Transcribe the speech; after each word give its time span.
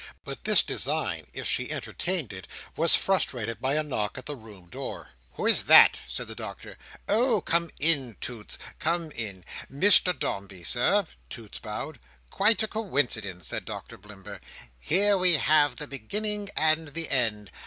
But 0.23 0.45
this 0.45 0.63
design, 0.63 1.27
if 1.31 1.47
she 1.47 1.69
entertained 1.69 2.33
it, 2.33 2.47
was 2.75 2.95
frustrated 2.95 3.61
by 3.61 3.75
a 3.75 3.83
knock 3.83 4.17
at 4.17 4.25
the 4.25 4.35
room 4.35 4.67
door. 4.67 5.11
"Who 5.33 5.45
is 5.45 5.65
that?" 5.65 6.01
said 6.07 6.25
the 6.27 6.33
Doctor. 6.33 6.79
"Oh! 7.07 7.41
Come 7.41 7.69
in, 7.79 8.15
Toots; 8.19 8.57
come 8.79 9.11
in. 9.11 9.45
Mr 9.71 10.17
Dombey, 10.17 10.63
Sir." 10.63 11.05
Toots 11.29 11.59
bowed. 11.59 11.99
"Quite 12.31 12.63
a 12.63 12.67
coincidence!" 12.67 13.45
said 13.49 13.63
Doctor 13.63 13.95
Blimber. 13.95 14.39
"Here 14.79 15.19
we 15.19 15.35
have 15.35 15.75
the 15.75 15.85
beginning 15.85 16.49
and 16.57 16.87
the 16.87 17.07
end. 17.11 17.51